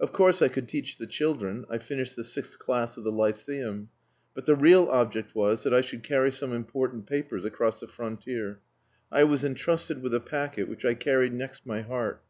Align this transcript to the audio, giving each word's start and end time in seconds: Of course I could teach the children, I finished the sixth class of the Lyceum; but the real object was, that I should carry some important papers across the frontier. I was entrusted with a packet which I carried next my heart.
Of 0.00 0.14
course 0.14 0.40
I 0.40 0.48
could 0.48 0.66
teach 0.66 0.96
the 0.96 1.06
children, 1.06 1.66
I 1.68 1.76
finished 1.76 2.16
the 2.16 2.24
sixth 2.24 2.58
class 2.58 2.96
of 2.96 3.04
the 3.04 3.12
Lyceum; 3.12 3.90
but 4.32 4.46
the 4.46 4.54
real 4.56 4.84
object 4.88 5.34
was, 5.34 5.62
that 5.62 5.74
I 5.74 5.82
should 5.82 6.02
carry 6.02 6.32
some 6.32 6.54
important 6.54 7.06
papers 7.06 7.44
across 7.44 7.80
the 7.80 7.86
frontier. 7.86 8.60
I 9.12 9.24
was 9.24 9.44
entrusted 9.44 10.00
with 10.00 10.14
a 10.14 10.20
packet 10.20 10.68
which 10.70 10.86
I 10.86 10.94
carried 10.94 11.34
next 11.34 11.66
my 11.66 11.82
heart. 11.82 12.22